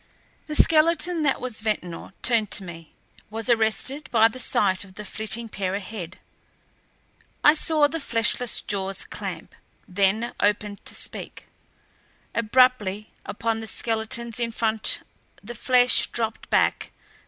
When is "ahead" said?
5.75-6.17